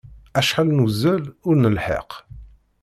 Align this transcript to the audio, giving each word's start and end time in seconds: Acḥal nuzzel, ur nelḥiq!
Acḥal 0.39 0.69
nuzzel, 0.71 1.23
ur 1.47 1.55
nelḥiq! 1.57 2.11